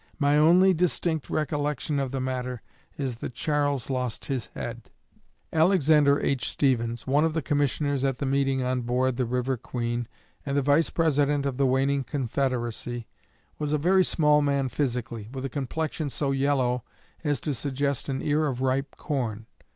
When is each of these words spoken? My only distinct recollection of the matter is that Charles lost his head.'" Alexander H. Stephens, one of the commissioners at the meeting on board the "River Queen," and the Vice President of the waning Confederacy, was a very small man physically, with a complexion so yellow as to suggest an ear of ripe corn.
My 0.17 0.35
only 0.35 0.73
distinct 0.73 1.29
recollection 1.29 1.99
of 1.99 2.09
the 2.09 2.19
matter 2.19 2.63
is 2.97 3.17
that 3.17 3.35
Charles 3.35 3.87
lost 3.91 4.25
his 4.25 4.47
head.'" 4.55 4.89
Alexander 5.53 6.19
H. 6.19 6.49
Stephens, 6.49 7.05
one 7.05 7.23
of 7.23 7.35
the 7.35 7.41
commissioners 7.43 8.03
at 8.03 8.17
the 8.17 8.25
meeting 8.25 8.63
on 8.63 8.81
board 8.81 9.15
the 9.17 9.27
"River 9.27 9.57
Queen," 9.57 10.07
and 10.43 10.57
the 10.57 10.63
Vice 10.63 10.89
President 10.89 11.45
of 11.45 11.57
the 11.57 11.67
waning 11.67 12.03
Confederacy, 12.03 13.05
was 13.59 13.73
a 13.73 13.77
very 13.77 14.03
small 14.03 14.41
man 14.41 14.69
physically, 14.69 15.29
with 15.31 15.45
a 15.45 15.49
complexion 15.49 16.09
so 16.09 16.31
yellow 16.31 16.83
as 17.23 17.39
to 17.41 17.53
suggest 17.53 18.09
an 18.09 18.23
ear 18.23 18.47
of 18.47 18.59
ripe 18.61 18.95
corn. 18.97 19.45